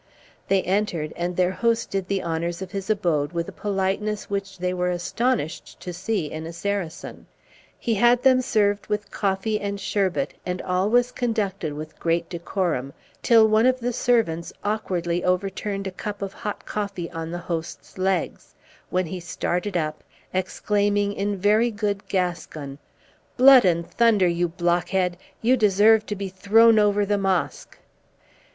They 0.47 0.63
entered, 0.63 1.13
and 1.15 1.35
their 1.37 1.51
host 1.51 1.91
did 1.91 2.07
the 2.07 2.23
honors 2.23 2.59
of 2.63 2.71
his 2.71 2.89
abode 2.89 3.33
with 3.33 3.47
a 3.47 3.51
politeness 3.51 4.31
which 4.31 4.57
they 4.57 4.73
were 4.73 4.89
astonished 4.89 5.79
to 5.81 5.93
see 5.93 6.25
in 6.25 6.47
a 6.47 6.51
Saracen. 6.53 7.27
He 7.77 7.93
had 7.93 8.23
them 8.23 8.41
served 8.41 8.87
with 8.87 9.11
coffee 9.11 9.59
and 9.61 9.79
sherbet, 9.79 10.33
and 10.43 10.59
all 10.63 10.89
was 10.89 11.11
conducted 11.11 11.73
with 11.73 11.99
great 11.99 12.27
decorum, 12.29 12.93
till 13.21 13.47
one 13.47 13.67
of 13.67 13.79
the 13.79 13.93
servants 13.93 14.51
awkwardly 14.63 15.23
overturned 15.23 15.85
a 15.85 15.91
cup 15.91 16.23
of 16.23 16.33
hot 16.33 16.65
coffee 16.65 17.11
on 17.11 17.29
the 17.29 17.37
host's 17.37 17.99
legs, 17.99 18.55
when 18.89 19.05
he 19.05 19.19
started 19.19 19.77
up, 19.77 20.03
exclaiming 20.33 21.13
in 21.13 21.37
very 21.37 21.69
good 21.69 22.07
Gascon, 22.07 22.79
"Blood 23.37 23.65
and 23.65 23.87
thunder! 23.87 24.27
you 24.27 24.47
blockhead, 24.47 25.15
you 25.43 25.55
deserve 25.55 26.07
to 26.07 26.15
be 26.15 26.27
thrown 26.27 26.79
over 26.79 27.05
the 27.05 27.19
mosque!" 27.19 27.77